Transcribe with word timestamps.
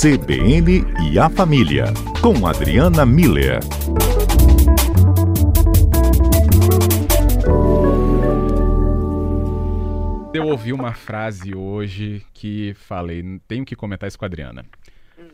CBN 0.00 0.82
e 1.12 1.18
a 1.18 1.28
Família, 1.28 1.84
com 2.22 2.46
Adriana 2.46 3.04
Miller. 3.04 3.60
Eu 10.32 10.46
ouvi 10.46 10.72
uma 10.72 10.94
frase 10.94 11.54
hoje 11.54 12.24
que 12.32 12.72
falei, 12.72 13.22
tenho 13.46 13.62
que 13.62 13.76
comentar 13.76 14.08
isso 14.08 14.18
com 14.18 14.24
a 14.24 14.28
Adriana. 14.28 14.64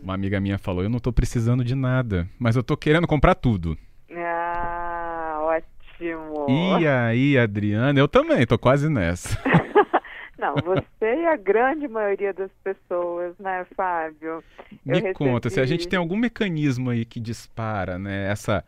Uma 0.02 0.14
amiga 0.14 0.40
minha 0.40 0.58
falou: 0.58 0.82
Eu 0.82 0.90
não 0.90 0.98
tô 0.98 1.12
precisando 1.12 1.62
de 1.62 1.76
nada, 1.76 2.28
mas 2.36 2.56
eu 2.56 2.62
tô 2.64 2.76
querendo 2.76 3.06
comprar 3.06 3.36
tudo. 3.36 3.78
Ah, 4.12 5.38
ótimo. 5.42 6.46
E 6.80 6.84
aí, 6.88 7.38
Adriana, 7.38 8.00
eu 8.00 8.08
também, 8.08 8.44
tô 8.44 8.58
quase 8.58 8.88
nessa. 8.88 9.38
Não, 10.38 10.54
você 10.56 11.22
e 11.22 11.26
a 11.26 11.36
grande 11.36 11.88
maioria 11.88 12.32
das 12.32 12.50
pessoas, 12.62 13.36
né, 13.38 13.64
Fábio? 13.74 14.44
Me 14.84 14.94
recebi... 14.94 15.14
conta, 15.14 15.48
se 15.48 15.58
a 15.60 15.64
gente 15.64 15.88
tem 15.88 15.98
algum 15.98 16.16
mecanismo 16.16 16.90
aí 16.90 17.04
que 17.06 17.18
dispara, 17.18 17.98
né, 17.98 18.30
essa, 18.30 18.62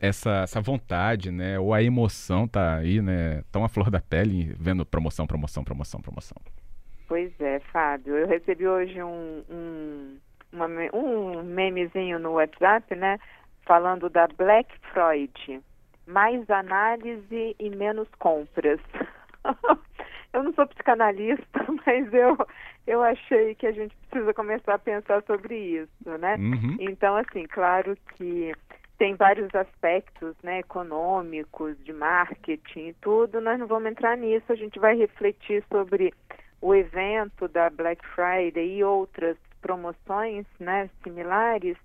essa, 0.00 0.42
essa 0.42 0.60
vontade, 0.60 1.30
né, 1.30 1.58
ou 1.58 1.72
a 1.72 1.82
emoção 1.82 2.46
tá 2.46 2.76
aí, 2.76 3.00
né, 3.00 3.42
tão 3.50 3.64
à 3.64 3.68
flor 3.68 3.90
da 3.90 4.00
pele, 4.00 4.54
vendo 4.58 4.84
promoção, 4.84 5.26
promoção, 5.26 5.64
promoção, 5.64 6.00
promoção. 6.00 6.36
Pois 7.08 7.32
é, 7.40 7.58
Fábio, 7.72 8.16
eu 8.16 8.26
recebi 8.26 8.68
hoje 8.68 9.02
um, 9.02 9.42
um, 9.50 10.18
uma, 10.52 10.66
um 10.92 11.42
memezinho 11.42 12.18
no 12.18 12.32
WhatsApp, 12.32 12.94
né, 12.94 13.18
falando 13.64 14.10
da 14.10 14.28
Black 14.28 14.70
Freud, 14.92 15.62
mais 16.06 16.48
análise 16.50 17.56
e 17.58 17.70
menos 17.70 18.08
compras. 18.18 18.78
eu 20.32 20.42
não 20.42 20.52
sou 20.54 20.66
psicanalista, 20.66 21.66
mas 21.86 22.12
eu, 22.12 22.36
eu 22.86 23.02
achei 23.02 23.54
que 23.54 23.66
a 23.66 23.72
gente 23.72 23.94
precisa 24.08 24.32
começar 24.34 24.74
a 24.74 24.78
pensar 24.78 25.22
sobre 25.24 25.56
isso, 25.56 26.18
né? 26.18 26.36
Uhum. 26.36 26.76
Então, 26.80 27.16
assim, 27.16 27.44
claro 27.44 27.96
que 28.16 28.52
tem 28.98 29.14
vários 29.14 29.52
aspectos, 29.54 30.36
né, 30.42 30.60
econômicos, 30.60 31.76
de 31.84 31.92
marketing 31.92 32.88
e 32.88 32.94
tudo, 32.94 33.40
nós 33.40 33.58
não 33.58 33.66
vamos 33.66 33.90
entrar 33.90 34.16
nisso, 34.16 34.52
a 34.52 34.54
gente 34.54 34.78
vai 34.78 34.96
refletir 34.96 35.64
sobre 35.68 36.14
o 36.60 36.72
evento 36.72 37.48
da 37.48 37.68
Black 37.68 38.06
Friday 38.14 38.76
e 38.76 38.84
outras 38.84 39.36
promoções, 39.60 40.46
né, 40.60 40.88
similares, 41.02 41.76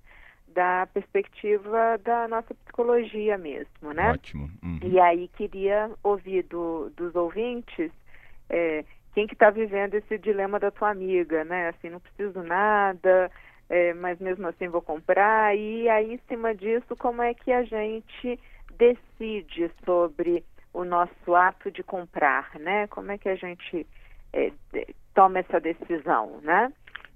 da 0.47 0.87
perspectiva 0.93 1.99
da 2.03 2.27
nossa 2.27 2.53
psicologia 2.53 3.37
mesmo, 3.37 3.93
né? 3.93 4.11
Ótimo. 4.11 4.49
Uhum. 4.63 4.79
E 4.83 4.99
aí 4.99 5.27
queria 5.29 5.91
ouvir 6.03 6.43
do, 6.43 6.89
dos 6.95 7.15
ouvintes 7.15 7.91
é, 8.49 8.85
quem 9.13 9.27
que 9.27 9.33
está 9.33 9.49
vivendo 9.49 9.95
esse 9.95 10.17
dilema 10.17 10.59
da 10.59 10.71
tua 10.71 10.91
amiga, 10.91 11.43
né? 11.43 11.69
Assim, 11.69 11.89
não 11.89 11.99
preciso 11.99 12.41
nada, 12.43 13.31
é, 13.69 13.93
mas 13.93 14.19
mesmo 14.19 14.47
assim 14.47 14.67
vou 14.67 14.81
comprar. 14.81 15.55
E 15.57 15.89
aí, 15.89 16.13
em 16.13 16.19
cima 16.27 16.53
disso, 16.53 16.95
como 16.95 17.21
é 17.21 17.33
que 17.33 17.51
a 17.51 17.63
gente 17.63 18.39
decide 18.77 19.71
sobre 19.83 20.43
o 20.73 20.83
nosso 20.83 21.35
ato 21.35 21.71
de 21.71 21.81
comprar, 21.81 22.51
né? 22.59 22.85
Como 22.87 23.11
é 23.11 23.17
que 23.17 23.27
a 23.27 23.35
gente 23.35 23.87
é, 24.33 24.51
toma 25.15 25.39
essa 25.39 25.59
decisão, 25.59 26.39
né? 26.43 26.71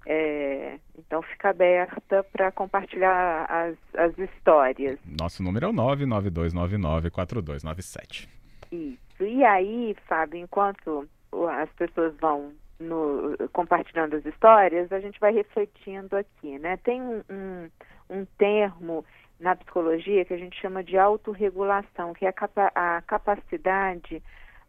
É, 0.07 0.79
então 0.97 1.21
fica 1.21 1.51
aberta 1.51 2.23
para 2.31 2.51
compartilhar 2.51 3.45
as, 3.47 3.77
as 3.95 4.17
histórias. 4.17 4.97
Nosso 5.05 5.43
número 5.43 5.67
é 5.67 5.69
o 5.69 5.73
992994297. 5.73 8.27
Isso. 8.71 9.23
E 9.23 9.43
aí, 9.43 9.95
Fábio, 10.07 10.39
enquanto 10.39 11.07
as 11.49 11.69
pessoas 11.73 12.15
vão 12.17 12.53
no, 12.79 13.37
compartilhando 13.53 14.15
as 14.15 14.25
histórias, 14.25 14.91
a 14.91 14.99
gente 14.99 15.19
vai 15.19 15.31
refletindo 15.31 16.17
aqui, 16.17 16.57
né? 16.59 16.77
Tem 16.77 17.01
um, 17.01 17.23
um, 17.29 17.69
um 18.09 18.25
termo 18.37 19.05
na 19.39 19.55
psicologia 19.55 20.25
que 20.25 20.33
a 20.33 20.37
gente 20.37 20.59
chama 20.59 20.83
de 20.83 20.97
autorregulação, 20.97 22.13
que 22.13 22.25
é 22.25 22.29
a, 22.29 22.33
capa 22.33 22.71
a 22.75 23.01
capacidade, 23.01 24.21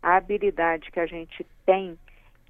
a 0.02 0.16
habilidade 0.16 0.90
que 0.90 1.00
a 1.00 1.06
gente 1.06 1.46
tem 1.66 1.98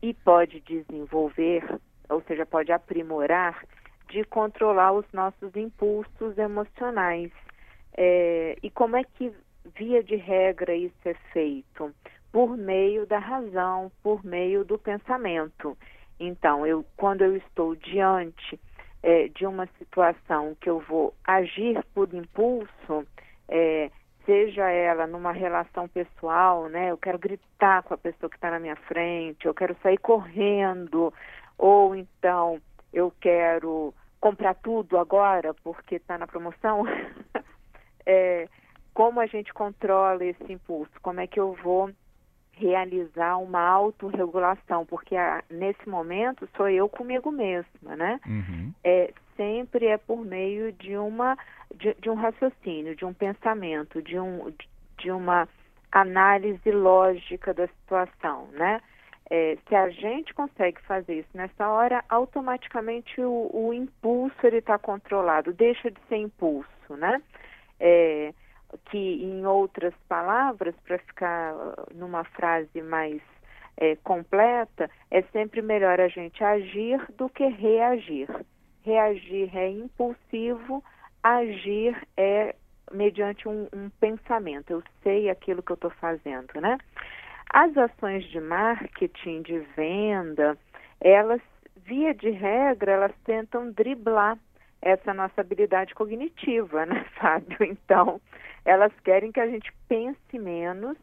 e 0.00 0.12
pode 0.12 0.61
desenvolver, 0.61 1.65
ou 2.09 2.23
seja, 2.23 2.44
pode 2.44 2.73
aprimorar, 2.73 3.65
de 4.09 4.25
controlar 4.25 4.93
os 4.93 5.06
nossos 5.12 5.55
impulsos 5.56 6.37
emocionais. 6.37 7.31
É, 7.97 8.56
e 8.62 8.71
como 8.71 8.97
é 8.97 9.05
que, 9.05 9.33
via 9.77 10.03
de 10.03 10.17
regra, 10.17 10.75
isso 10.75 10.97
é 11.05 11.15
feito? 11.33 11.94
Por 12.32 12.56
meio 12.56 13.06
da 13.06 13.19
razão, 13.19 13.93
por 14.03 14.25
meio 14.25 14.65
do 14.65 14.78
pensamento. 14.78 15.76
Então, 16.19 16.66
eu, 16.66 16.84
quando 16.97 17.22
eu 17.22 17.37
estou 17.37 17.76
diante 17.76 18.59
é, 19.03 19.28
de 19.28 19.44
uma 19.44 19.66
situação 19.78 20.56
que 20.60 20.70
eu 20.70 20.81
vou 20.81 21.15
agir 21.25 21.84
por 21.94 22.12
impulso, 22.15 23.06
é, 23.48 23.91
seja 24.25 24.70
ela 24.70 25.06
numa 25.06 25.32
relação 25.32 25.87
pessoal, 25.88 26.69
né? 26.69 26.91
Eu 26.91 26.97
quero 26.97 27.19
gritar 27.19 27.82
com 27.82 27.93
a 27.93 27.98
pessoa 27.98 28.31
que 28.31 28.37
está 28.37 28.50
na 28.50 28.59
minha 28.59 28.76
frente, 28.76 29.47
eu 29.47 29.54
quero 29.54 29.76
sair 29.82 29.99
correndo, 29.99 31.12
ou 31.59 31.94
então 31.94 32.60
eu 32.93 33.12
quero 33.20 33.93
comprar 34.20 34.54
tudo 34.54 34.97
agora 34.97 35.53
porque 35.62 35.97
está 35.97 36.16
na 36.16 36.26
promoção. 36.26 36.84
é, 38.06 38.49
como 38.94 39.20
a 39.20 39.26
gente 39.26 39.53
controla 39.53 40.25
esse 40.25 40.53
impulso? 40.53 40.93
Como 41.03 41.20
é 41.20 41.26
que 41.26 41.41
eu 41.41 41.54
vou 41.62 41.91
realizar 42.53 43.37
uma 43.39 43.61
autorregulação, 43.61 44.85
porque 44.87 45.17
a, 45.17 45.43
nesse 45.51 45.89
momento 45.89 46.49
sou 46.57 46.69
eu 46.69 46.89
comigo 46.89 47.31
mesma, 47.31 47.97
né? 47.97 48.21
Uhum. 48.27 48.73
É, 48.85 49.13
sempre 49.37 49.87
é 49.87 49.97
por 49.97 50.25
meio 50.25 50.73
de 50.73 50.97
uma 50.97 51.37
de, 51.75 51.95
de, 51.95 52.11
um 52.11 52.15
raciocínio, 52.15 52.95
de 52.95 53.05
um 53.05 53.15
pensamento, 53.15 54.03
de, 54.03 54.19
um, 54.19 54.53
de 54.99 55.11
uma 55.11 55.49
análise 55.91 56.71
lógica 56.71 57.55
da 57.55 57.67
situação, 57.67 58.49
né? 58.53 58.81
É, 59.31 59.57
se 59.67 59.75
a 59.75 59.89
gente 59.89 60.35
consegue 60.35 60.81
fazer 60.83 61.21
isso 61.21 61.31
nessa 61.33 61.67
hora, 61.69 62.05
automaticamente 62.09 63.19
o, 63.21 63.51
o 63.53 63.73
impulso 63.73 64.37
ele 64.45 64.59
está 64.59 64.79
controlado, 64.79 65.55
deixa 65.55 65.91
de 65.91 65.99
ser 66.09 66.17
impulso, 66.17 66.97
né? 66.97 67.23
É, 67.81 68.35
que 68.87 69.22
em 69.22 69.47
outras 69.47 69.94
palavras, 70.09 70.75
para 70.84 70.99
ficar 70.99 71.55
uh, 71.55 71.87
numa 71.94 72.25
frase 72.25 72.83
mais 72.83 73.21
é, 73.77 73.97
completa, 73.97 74.91
é 75.10 75.22
sempre 75.33 75.62
melhor 75.62 76.00
a 76.00 76.09
gente 76.09 76.43
agir 76.43 77.00
do 77.16 77.28
que 77.28 77.47
reagir. 77.47 78.28
Reagir 78.82 79.56
é 79.56 79.71
impulsivo, 79.71 80.82
agir 81.22 81.97
é 82.16 82.55
mediante 82.93 83.49
um, 83.49 83.69
um 83.72 83.91
pensamento. 84.00 84.71
Eu 84.71 84.82
sei 85.03 85.31
aquilo 85.31 85.62
que 85.62 85.72
eu 85.72 85.75
estou 85.75 85.91
fazendo, 85.91 86.61
né? 86.61 86.78
As 87.50 87.77
ações 87.77 88.25
de 88.25 88.41
marketing, 88.41 89.43
de 89.43 89.59
venda, 89.77 90.56
elas, 91.00 91.41
via 91.77 92.15
de 92.15 92.31
regra, 92.31 92.93
elas 92.93 93.12
tentam 93.25 93.71
driblar 93.72 94.38
essa 94.82 95.15
nossa 95.15 95.41
habilidade 95.41 95.94
cognitiva, 95.94 96.84
né, 96.84 97.04
Fábio? 97.19 97.65
Então, 97.65 98.20
elas 98.65 98.93
querem 99.04 99.32
que 99.32 99.41
a 99.41 99.48
gente 99.48 99.72
pense 99.88 100.38
menos 100.38 100.97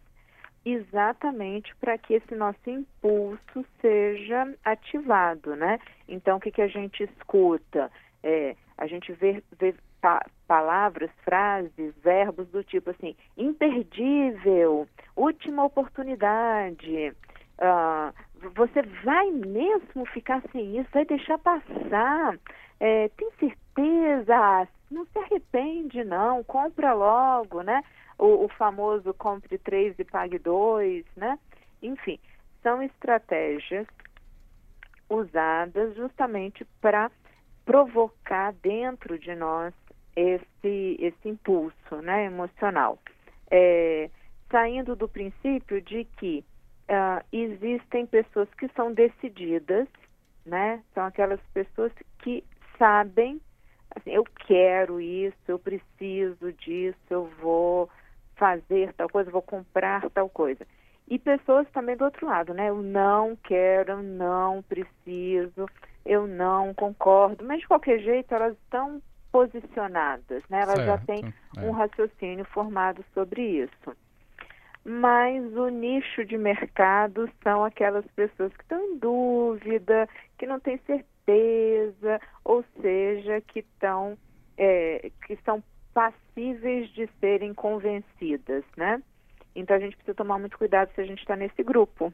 exatamente 0.65 1.73
para 1.77 1.97
que 1.97 2.15
esse 2.15 2.35
nosso 2.35 2.69
impulso 2.69 3.65
seja 3.81 4.53
ativado, 4.63 5.55
né? 5.55 5.79
Então, 6.07 6.37
o 6.37 6.39
que, 6.39 6.51
que 6.51 6.61
a 6.61 6.67
gente 6.67 7.03
escuta? 7.03 7.89
É, 8.21 8.55
a 8.77 8.85
gente 8.85 9.11
vê, 9.13 9.41
vê 9.57 9.73
pa 10.01 10.25
palavras, 10.47 11.11
frases, 11.23 11.93
verbos 12.03 12.47
do 12.49 12.63
tipo 12.63 12.89
assim, 12.89 13.15
imperdível, 13.37 14.87
última 15.15 15.63
oportunidade, 15.63 17.13
uh, 17.59 18.13
você 18.55 18.81
vai 19.03 19.29
mesmo 19.29 20.05
ficar 20.07 20.41
sem 20.51 20.79
isso, 20.79 20.89
vai 20.91 21.05
deixar 21.05 21.37
passar, 21.37 22.35
é, 22.79 23.09
tem 23.09 23.29
certeza, 23.31 23.68
não 24.89 25.05
se 25.05 25.19
arrepende 25.19 26.03
não, 26.03 26.43
compra 26.43 26.93
logo, 26.93 27.61
né? 27.61 27.83
O, 28.17 28.45
o 28.45 28.49
famoso 28.49 29.13
compre 29.13 29.57
três 29.57 29.97
e 29.97 30.03
pague 30.03 30.37
dois, 30.39 31.05
né? 31.15 31.37
Enfim, 31.81 32.19
são 32.61 32.81
estratégias 32.81 33.87
usadas 35.09 35.95
justamente 35.95 36.65
para 36.81 37.09
provocar 37.65 38.53
dentro 38.53 39.17
de 39.17 39.33
nós 39.35 39.73
esse, 40.15 40.97
esse 40.99 41.29
impulso 41.29 41.95
né, 42.01 42.25
emocional. 42.25 42.99
É, 43.49 44.09
saindo 44.51 44.95
do 44.95 45.07
princípio 45.07 45.81
de 45.81 46.03
que 46.17 46.43
uh, 46.89 47.23
existem 47.31 48.05
pessoas 48.05 48.49
que 48.55 48.67
são 48.69 48.91
decididas, 48.91 49.87
né? 50.45 50.83
São 50.93 51.05
aquelas 51.05 51.39
pessoas 51.53 51.91
que 52.19 52.43
sabem 52.77 53.39
assim, 53.95 54.11
eu 54.11 54.23
quero 54.47 54.99
isso, 54.99 55.37
eu 55.47 55.59
preciso 55.59 56.51
disso, 56.53 56.97
eu 57.09 57.25
vou 57.41 57.89
fazer 58.35 58.93
tal 58.93 59.09
coisa, 59.09 59.31
vou 59.31 59.41
comprar 59.41 60.09
tal 60.11 60.29
coisa. 60.29 60.65
E 61.07 61.17
pessoas 61.17 61.67
também 61.71 61.97
do 61.97 62.05
outro 62.05 62.25
lado, 62.25 62.53
né? 62.53 62.69
Eu 62.69 62.81
não 62.81 63.35
quero, 63.35 63.93
eu 63.93 64.03
não 64.03 64.61
preciso, 64.63 65.67
eu 66.05 66.27
não 66.27 66.73
concordo, 66.73 67.43
mas 67.43 67.61
de 67.61 67.67
qualquer 67.67 67.99
jeito 67.99 68.33
elas 68.33 68.55
estão 68.63 69.01
posicionadas, 69.31 70.43
né? 70.49 70.61
Elas 70.61 70.75
certo. 70.75 70.85
já 70.85 70.97
têm 70.99 71.33
é. 71.57 71.61
um 71.61 71.71
raciocínio 71.71 72.45
formado 72.45 73.03
sobre 73.13 73.41
isso. 73.41 73.95
Mas 74.85 75.43
o 75.55 75.67
nicho 75.67 76.23
de 76.25 76.37
mercado 76.37 77.29
são 77.43 77.63
aquelas 77.63 78.05
pessoas 78.15 78.53
que 78.53 78.63
estão 78.63 78.81
em 78.81 78.97
dúvida, 78.97 80.07
que 80.37 80.47
não 80.47 80.59
têm 80.59 80.77
certeza, 80.79 81.05
ou 82.43 82.63
seja, 82.81 83.41
que 83.41 83.59
estão 83.59 84.17
é, 84.57 85.11
que 85.25 85.37
são 85.45 85.63
passíveis 85.93 86.89
de 86.93 87.09
serem 87.19 87.53
convencidas, 87.53 88.63
né? 88.75 89.01
Então 89.55 89.75
a 89.75 89.79
gente 89.79 89.95
precisa 89.95 90.15
tomar 90.15 90.39
muito 90.39 90.57
cuidado 90.57 90.91
se 90.93 91.01
a 91.01 91.05
gente 91.05 91.19
está 91.19 91.35
nesse 91.35 91.63
grupo 91.63 92.13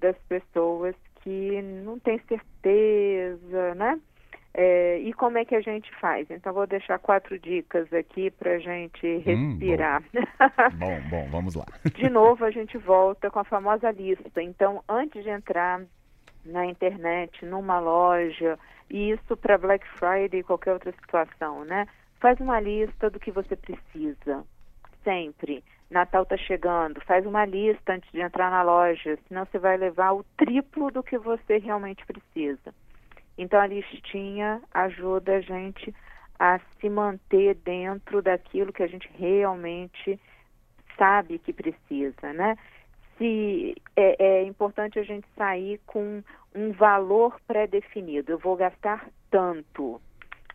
das 0.00 0.16
pessoas 0.28 0.94
que 1.22 1.62
não 1.62 1.98
tem 1.98 2.18
certeza, 2.28 3.74
né? 3.74 4.00
É, 4.56 4.98
e 5.00 5.12
como 5.12 5.36
é 5.36 5.44
que 5.44 5.56
a 5.56 5.60
gente 5.60 5.92
faz? 5.96 6.30
Então, 6.30 6.52
vou 6.52 6.64
deixar 6.64 6.96
quatro 7.00 7.36
dicas 7.40 7.92
aqui 7.92 8.30
para 8.30 8.52
a 8.52 8.58
gente 8.60 9.16
respirar. 9.18 10.00
Hum, 10.14 10.20
bom. 10.78 10.78
bom, 10.78 11.00
bom, 11.10 11.28
vamos 11.28 11.54
lá. 11.56 11.66
De 11.92 12.08
novo, 12.08 12.44
a 12.44 12.52
gente 12.52 12.78
volta 12.78 13.32
com 13.32 13.40
a 13.40 13.44
famosa 13.44 13.90
lista. 13.90 14.40
Então, 14.40 14.80
antes 14.88 15.24
de 15.24 15.28
entrar 15.28 15.82
na 16.44 16.66
internet, 16.66 17.44
numa 17.44 17.78
loja, 17.78 18.58
e 18.90 19.10
isso 19.10 19.36
para 19.36 19.58
Black 19.58 19.86
Friday 19.98 20.40
e 20.40 20.44
qualquer 20.44 20.72
outra 20.72 20.92
situação, 20.92 21.64
né? 21.64 21.86
Faz 22.20 22.38
uma 22.40 22.60
lista 22.60 23.10
do 23.10 23.18
que 23.18 23.30
você 23.30 23.56
precisa, 23.56 24.44
sempre. 25.02 25.62
Natal 25.90 26.22
está 26.22 26.36
chegando, 26.36 27.00
faz 27.02 27.24
uma 27.26 27.44
lista 27.44 27.92
antes 27.92 28.10
de 28.10 28.20
entrar 28.20 28.50
na 28.50 28.62
loja, 28.62 29.18
senão 29.28 29.44
você 29.44 29.58
vai 29.58 29.76
levar 29.76 30.12
o 30.12 30.24
triplo 30.36 30.90
do 30.90 31.02
que 31.02 31.18
você 31.18 31.58
realmente 31.58 32.04
precisa. 32.06 32.74
Então 33.36 33.60
a 33.60 33.66
listinha 33.66 34.60
ajuda 34.72 35.36
a 35.36 35.40
gente 35.40 35.94
a 36.38 36.58
se 36.80 36.88
manter 36.88 37.54
dentro 37.56 38.22
daquilo 38.22 38.72
que 38.72 38.82
a 38.82 38.86
gente 38.86 39.08
realmente 39.14 40.18
sabe 40.96 41.38
que 41.38 41.52
precisa, 41.52 42.32
né? 42.32 42.56
Se 43.18 43.74
é, 43.96 44.24
é 44.24 44.42
importante 44.44 44.98
a 44.98 45.02
gente 45.02 45.26
sair 45.36 45.80
com 45.86 46.22
um 46.54 46.72
valor 46.72 47.40
pré-definido. 47.46 48.32
Eu 48.32 48.38
vou 48.38 48.56
gastar 48.56 49.08
tanto 49.30 50.00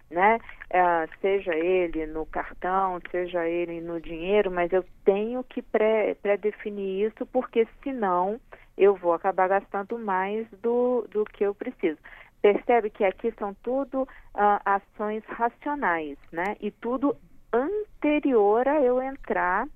né? 0.10 0.40
É, 0.70 1.08
seja 1.22 1.56
ele 1.56 2.06
no 2.08 2.26
cartão, 2.26 3.00
seja 3.12 3.48
ele 3.48 3.80
no 3.82 4.02
dinheiro, 4.02 4.52
mas 4.52 4.72
eu 4.72 4.84
tenho 5.06 5.44
que 5.44 5.62
pré-definir 5.62 7.08
isso, 7.08 7.26
porque 7.28 7.68
senão 7.84 8.40
eu 8.78 8.96
vou 8.96 9.14
acabar 9.14 9.48
gastando 9.48 9.98
mais 10.00 10.48
do, 10.62 11.08
do 11.12 11.26
que 11.26 11.44
eu 11.44 11.54
preciso. 11.54 11.98
Percebe 12.42 12.90
que 12.90 13.04
aqui 13.04 13.34
são 13.38 13.54
tudo 13.56 14.04
uh, 14.04 14.62
ações 14.64 15.24
racionais, 15.26 16.18
né? 16.32 16.56
E 16.62 16.72
tudo 16.72 17.16
anterior 17.52 18.68
a 18.68 18.82
eu 18.82 19.02
entrar 19.02 19.68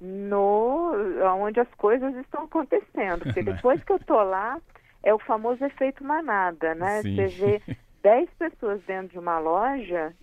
no 0.00 0.92
onde 1.40 1.60
as 1.60 1.72
coisas 1.74 2.14
estão 2.16 2.44
acontecendo. 2.44 3.24
Porque 3.24 3.42
depois 3.42 3.82
que 3.82 3.92
eu 3.92 3.98
tô 4.00 4.22
lá, 4.22 4.60
é 5.02 5.12
o 5.14 5.18
famoso 5.18 5.64
efeito 5.64 6.04
manada, 6.04 6.74
né? 6.74 7.02
Sim. 7.02 7.16
Você 7.16 7.26
vê 7.26 7.62
10 8.02 8.30
pessoas 8.38 8.82
dentro 8.84 9.08
de 9.08 9.18
uma 9.18 9.38
loja, 9.38 10.14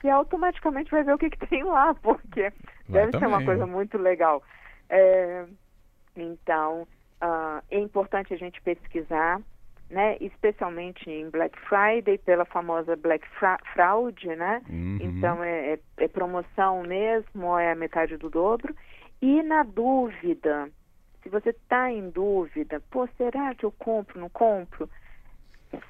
você 0.00 0.08
automaticamente 0.08 0.90
vai 0.90 1.02
ver 1.02 1.14
o 1.14 1.18
que, 1.18 1.30
que 1.30 1.46
tem 1.46 1.62
lá, 1.64 1.94
porque 1.94 2.52
vai 2.88 3.02
deve 3.06 3.12
também. 3.12 3.20
ser 3.20 3.26
uma 3.26 3.44
coisa 3.44 3.66
muito 3.66 3.98
legal. 3.98 4.42
É, 4.88 5.44
então, 6.16 6.86
uh, 7.22 7.62
é 7.70 7.78
importante 7.78 8.32
a 8.32 8.36
gente 8.36 8.60
pesquisar, 8.62 9.40
né, 9.90 10.16
especialmente 10.20 11.10
em 11.10 11.30
Black 11.30 11.58
Friday, 11.60 12.18
pela 12.18 12.44
famosa 12.44 12.94
Black 12.96 13.26
Fra 13.38 13.58
Fraud, 13.72 14.26
né? 14.26 14.62
Uhum. 14.68 14.98
Então, 15.00 15.42
é, 15.42 15.74
é, 15.74 15.78
é 15.98 16.08
promoção 16.08 16.82
mesmo, 16.82 17.58
é 17.58 17.72
a 17.72 17.76
metade 17.76 18.16
do 18.16 18.28
dobro. 18.28 18.74
E 19.20 19.42
na 19.42 19.62
dúvida, 19.62 20.70
se 21.22 21.28
você 21.28 21.50
está 21.50 21.90
em 21.90 22.10
dúvida, 22.10 22.80
pô, 22.90 23.08
será 23.16 23.54
que 23.54 23.64
eu 23.64 23.72
compro, 23.72 24.20
não 24.20 24.28
compro? 24.28 24.88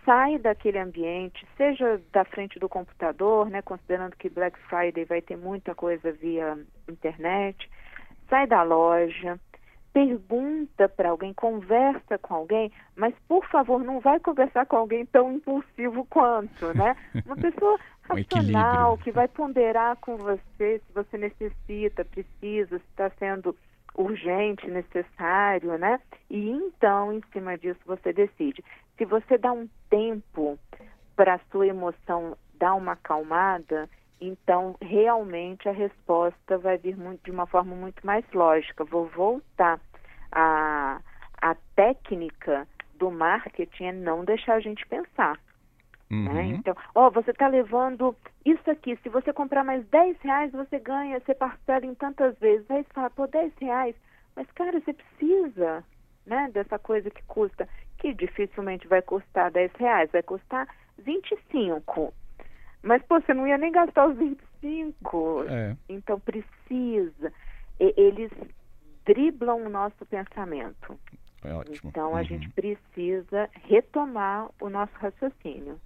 sai 0.04 0.38
daquele 0.38 0.78
ambiente, 0.78 1.46
seja 1.56 2.00
da 2.12 2.24
frente 2.24 2.58
do 2.58 2.68
computador, 2.68 3.48
né, 3.48 3.62
considerando 3.62 4.16
que 4.16 4.28
Black 4.28 4.58
Friday 4.68 5.04
vai 5.04 5.20
ter 5.20 5.36
muita 5.36 5.74
coisa 5.74 6.10
via 6.12 6.58
internet, 6.88 7.70
sai 8.28 8.46
da 8.46 8.62
loja, 8.62 9.38
pergunta 9.92 10.88
para 10.88 11.10
alguém, 11.10 11.32
conversa 11.32 12.18
com 12.18 12.34
alguém, 12.34 12.72
mas 12.96 13.14
por 13.26 13.44
favor, 13.46 13.82
não 13.82 14.00
vai 14.00 14.18
conversar 14.20 14.66
com 14.66 14.76
alguém 14.76 15.06
tão 15.06 15.32
impulsivo 15.32 16.04
quanto, 16.06 16.76
né? 16.76 16.96
Uma 17.24 17.36
pessoa 17.36 17.78
racional 18.08 18.94
um 18.94 18.96
que 18.96 19.10
vai 19.10 19.28
ponderar 19.28 19.96
com 19.96 20.16
você 20.16 20.80
se 20.86 20.92
você 20.94 21.18
necessita, 21.18 22.04
precisa, 22.04 22.78
se 22.78 22.84
está 22.90 23.10
sendo 23.18 23.54
urgente, 23.94 24.70
necessário, 24.70 25.76
né? 25.76 26.00
E 26.30 26.50
então, 26.50 27.12
em 27.12 27.22
cima 27.32 27.58
disso, 27.58 27.80
você 27.84 28.12
decide. 28.12 28.64
Se 28.96 29.04
você 29.04 29.36
dá 29.36 29.52
um 29.52 29.68
tempo 29.90 30.58
para 31.16 31.34
a 31.34 31.40
sua 31.50 31.66
emoção 31.66 32.36
dar 32.54 32.74
uma 32.74 32.92
acalmada, 32.92 33.88
então 34.20 34.76
realmente 34.80 35.68
a 35.68 35.72
resposta 35.72 36.58
vai 36.58 36.78
vir 36.78 36.96
muito, 36.96 37.24
de 37.24 37.30
uma 37.30 37.46
forma 37.46 37.74
muito 37.74 38.04
mais 38.06 38.24
lógica. 38.32 38.84
Vou 38.84 39.06
voltar 39.06 39.80
à, 40.32 41.00
à 41.40 41.54
técnica 41.74 42.66
do 42.98 43.10
marketing 43.10 43.84
é 43.84 43.92
não 43.92 44.24
deixar 44.24 44.54
a 44.54 44.60
gente 44.60 44.86
pensar. 44.86 45.38
Né? 46.10 46.16
Uhum. 46.16 46.34
Né? 46.34 46.44
Então, 46.46 46.74
ó, 46.94 47.10
você 47.10 47.30
está 47.30 47.48
levando 47.48 48.16
isso 48.44 48.70
aqui. 48.70 48.96
Se 49.02 49.08
você 49.08 49.32
comprar 49.32 49.64
mais 49.64 49.86
10 49.88 50.16
reais, 50.20 50.52
você 50.52 50.78
ganha, 50.78 51.20
você 51.20 51.34
parcela 51.34 51.84
em 51.84 51.94
tantas 51.94 52.38
vezes. 52.38 52.68
Aí 52.70 52.82
você 52.82 52.92
fala, 52.92 53.10
pô, 53.10 53.26
10 53.26 53.52
reais. 53.60 53.94
Mas, 54.34 54.50
cara, 54.52 54.80
você 54.80 54.92
precisa 54.92 55.84
né, 56.26 56.50
dessa 56.52 56.78
coisa 56.78 57.10
que 57.10 57.22
custa, 57.24 57.68
que 57.98 58.14
dificilmente 58.14 58.86
vai 58.86 59.02
custar 59.02 59.50
10 59.50 59.72
reais, 59.78 60.10
vai 60.10 60.22
custar 60.22 60.68
25. 60.98 62.12
Mas, 62.82 63.02
pô, 63.02 63.20
você 63.20 63.34
não 63.34 63.46
ia 63.46 63.58
nem 63.58 63.72
gastar 63.72 64.06
os 64.06 64.16
25. 64.16 65.44
É. 65.48 65.76
Então, 65.88 66.20
precisa. 66.20 67.32
E, 67.80 67.94
eles 67.96 68.30
driblam 69.04 69.66
o 69.66 69.68
nosso 69.68 70.06
pensamento. 70.06 70.98
É. 71.44 71.50
Então, 71.84 72.14
a 72.14 72.18
uhum. 72.18 72.24
gente 72.24 72.48
precisa 72.50 73.48
retomar 73.68 74.48
o 74.60 74.68
nosso 74.68 74.92
raciocínio. 74.94 75.78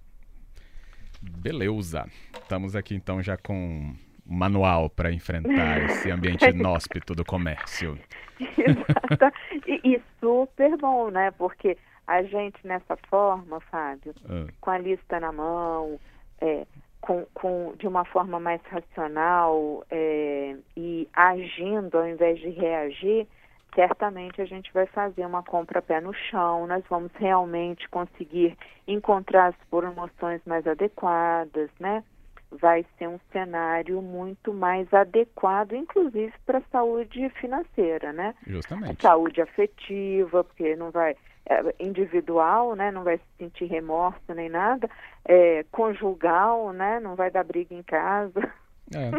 Beleza. 1.23 2.05
Estamos 2.33 2.75
aqui 2.75 2.95
então 2.95 3.21
já 3.21 3.37
com 3.37 3.53
um 3.53 3.95
manual 4.25 4.89
para 4.89 5.11
enfrentar 5.11 5.81
esse 5.85 6.11
ambiente 6.11 6.45
inóspito 6.45 7.15
do 7.15 7.23
comércio. 7.23 7.97
Exato. 8.39 9.37
E, 9.67 9.95
e, 9.95 10.01
super 10.19 10.77
bom, 10.77 11.09
né? 11.09 11.31
Porque 11.31 11.77
a 12.05 12.23
gente 12.23 12.65
nessa 12.65 12.97
forma, 13.09 13.59
Fábio, 13.61 14.13
ah. 14.29 14.47
com 14.59 14.69
a 14.69 14.77
lista 14.77 15.19
na 15.19 15.31
mão, 15.31 15.99
é, 16.41 16.65
com, 16.99 17.25
com, 17.33 17.73
de 17.77 17.87
uma 17.87 18.05
forma 18.05 18.39
mais 18.39 18.61
racional 18.63 19.85
é, 19.89 20.55
e 20.75 21.07
agindo 21.13 21.97
ao 21.97 22.07
invés 22.07 22.39
de 22.39 22.49
reagir, 22.49 23.27
certamente 23.75 24.41
a 24.41 24.45
gente 24.45 24.71
vai 24.73 24.85
fazer 24.87 25.25
uma 25.25 25.43
compra 25.43 25.81
pé 25.81 25.99
no 25.99 26.13
chão, 26.13 26.67
nós 26.67 26.83
vamos 26.89 27.11
realmente 27.15 27.87
conseguir 27.89 28.57
encontrar 28.87 29.47
as 29.47 29.55
promoções 29.69 30.41
mais 30.45 30.65
adequadas, 30.67 31.69
né? 31.79 32.03
Vai 32.51 32.85
ser 32.97 33.07
um 33.07 33.19
cenário 33.31 34.01
muito 34.01 34.53
mais 34.53 34.91
adequado, 34.93 35.73
inclusive 35.73 36.33
para 36.45 36.59
a 36.59 36.69
saúde 36.71 37.29
financeira, 37.41 38.13
né? 38.13 38.35
Justamente. 38.45 39.01
Saúde 39.01 39.41
afetiva, 39.41 40.43
porque 40.43 40.75
não 40.75 40.91
vai 40.91 41.15
é, 41.49 41.75
individual, 41.79 42.75
né? 42.75 42.91
Não 42.91 43.03
vai 43.03 43.17
se 43.17 43.23
sentir 43.37 43.65
remorso 43.65 44.33
nem 44.33 44.49
nada. 44.49 44.89
É, 45.25 45.65
conjugal, 45.71 46.71
né? 46.71 46.99
Não 46.99 47.15
vai 47.15 47.31
dar 47.31 47.43
briga 47.43 47.73
em 47.73 47.83
casa. 47.83 48.53
É, 48.93 49.11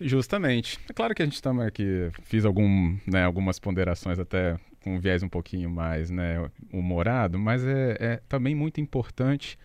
justamente. 0.00 0.78
É 0.88 0.92
claro 0.92 1.14
que 1.14 1.22
a 1.22 1.24
gente 1.24 1.40
também 1.40 1.66
aqui 1.66 2.10
fiz 2.24 2.44
algum, 2.44 2.96
né, 3.06 3.24
algumas 3.24 3.58
ponderações 3.58 4.18
até 4.18 4.58
com 4.82 4.96
um 4.96 5.00
viés 5.00 5.22
um 5.22 5.28
pouquinho 5.28 5.70
mais 5.70 6.10
né, 6.10 6.48
humorado, 6.72 7.38
mas 7.38 7.64
é, 7.64 7.96
é 8.00 8.20
também 8.28 8.54
muito 8.54 8.80
importante 8.80 9.58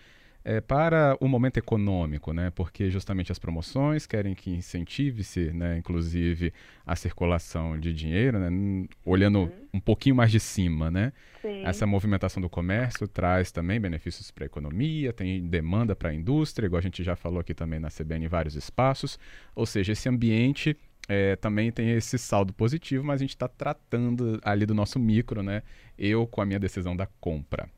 é, 0.47 0.61
para 0.61 1.17
o 1.19 1.27
momento 1.27 1.57
econômico, 1.57 2.31
né? 2.31 2.49
Porque 2.55 2.89
justamente 2.89 3.33
as 3.33 3.37
promoções 3.37 4.07
querem 4.07 4.33
que 4.33 4.49
incentive-se, 4.49 5.51
né? 5.51 5.77
Inclusive 5.77 6.53
a 6.85 6.95
circulação 6.95 7.77
de 7.77 7.93
dinheiro, 7.93 8.39
né? 8.39 8.87
Olhando 9.03 9.39
uhum. 9.39 9.51
um 9.73 9.79
pouquinho 9.81 10.15
mais 10.15 10.31
de 10.31 10.39
cima, 10.39 10.89
né? 10.89 11.11
Sim. 11.41 11.63
Essa 11.65 11.85
movimentação 11.85 12.39
do 12.39 12.49
comércio 12.49 13.09
traz 13.09 13.51
também 13.51 13.77
benefícios 13.77 14.31
para 14.31 14.45
a 14.45 14.47
economia, 14.47 15.11
tem 15.11 15.45
demanda 15.45 15.93
para 15.97 16.11
a 16.11 16.13
indústria, 16.13 16.65
igual 16.65 16.79
a 16.79 16.83
gente 16.83 17.03
já 17.03 17.17
falou 17.17 17.41
aqui 17.41 17.53
também 17.53 17.77
na 17.77 17.89
CBN 17.89 18.23
em 18.23 18.29
vários 18.29 18.55
espaços. 18.55 19.19
Ou 19.53 19.65
seja, 19.65 19.91
esse 19.91 20.07
ambiente 20.07 20.77
é, 21.09 21.35
também 21.35 21.73
tem 21.73 21.91
esse 21.91 22.17
saldo 22.17 22.53
positivo, 22.53 23.03
mas 23.03 23.19
a 23.19 23.23
gente 23.23 23.35
está 23.35 23.49
tratando 23.49 24.39
ali 24.43 24.65
do 24.65 24.73
nosso 24.73 24.97
micro, 24.97 25.43
né? 25.43 25.61
Eu 25.97 26.25
com 26.25 26.41
a 26.41 26.45
minha 26.45 26.59
decisão 26.59 26.95
da 26.95 27.07
compra. 27.19 27.69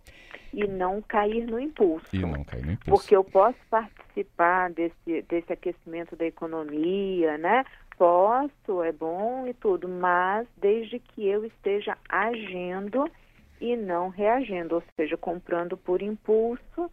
E 0.54 0.68
não 0.68 1.02
cair 1.02 1.46
no 1.46 1.60
impulso. 1.60 2.08
E 2.14 2.20
não 2.20 2.44
cair 2.44 2.66
no 2.66 2.72
impulso. 2.74 3.02
Porque 3.02 3.16
eu 3.16 3.24
posso 3.24 3.58
participar 3.70 4.72
desse, 4.72 5.22
desse 5.28 5.54
aquecimento 5.54 6.16
da 6.16 6.26
economia, 6.26 7.38
né? 7.38 7.66
Posso, 7.98 8.82
é 8.84 8.92
bom 8.92 9.46
e 9.46 9.54
tudo, 9.54 9.88
mas 9.88 10.48
desde 10.58 11.00
que 11.00 11.28
eu 11.28 11.46
esteja 11.46 11.98
agindo 12.08 13.10
e 13.60 13.76
não 13.76 14.08
reagindo, 14.10 14.76
ou 14.76 14.84
seja, 14.96 15.18
comprando 15.18 15.76
por 15.76 16.02
impulso 16.02 16.90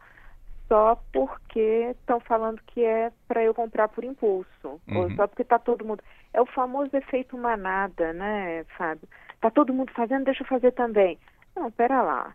só 0.68 1.00
porque 1.12 1.94
estão 2.00 2.18
falando 2.20 2.60
que 2.66 2.82
é 2.82 3.12
para 3.28 3.42
eu 3.42 3.54
comprar 3.54 3.88
por 3.88 4.02
impulso, 4.02 4.80
uhum. 4.88 4.98
ou 4.98 5.10
só 5.12 5.26
porque 5.26 5.42
está 5.42 5.58
todo 5.58 5.84
mundo. 5.84 6.02
É 6.32 6.40
o 6.40 6.46
famoso 6.46 6.90
efeito 6.96 7.38
manada, 7.38 8.12
né, 8.12 8.64
Fábio? 8.76 9.08
Está 9.34 9.50
todo 9.50 9.72
mundo 9.72 9.92
fazendo, 9.92 10.25
deixa 10.25 10.42
eu 10.42 10.48
fazer 10.48 10.72
também. 10.72 11.18
Não, 11.54 11.70
pera 11.70 12.02
lá. 12.02 12.34